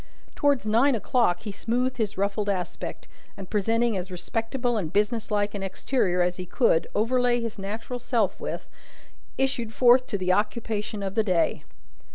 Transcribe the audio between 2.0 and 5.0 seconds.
ruffled aspect, and, presenting as respectable and